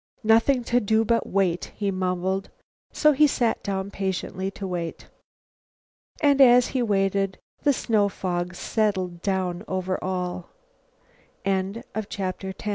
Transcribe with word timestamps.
"Nothing 0.23 0.63
to 0.63 0.79
do 0.79 1.05
but 1.05 1.27
wait," 1.27 1.65
he 1.75 1.91
mumbled, 1.91 2.49
so 2.91 3.11
he 3.11 3.27
sat 3.27 3.61
down 3.61 3.91
patiently 3.91 4.49
to 4.49 4.65
wait. 4.65 5.05
And, 6.21 6.41
as 6.41 6.69
he 6.69 6.81
waited, 6.81 7.37
the 7.61 7.71
snow 7.71 8.09
fog 8.09 8.55
settled 8.55 9.21
down 9.21 9.63
over 9.67 10.03
all. 10.03 10.49
CHAPTER 11.45 12.47
XI 12.47 12.47
"WITHO 12.49 12.69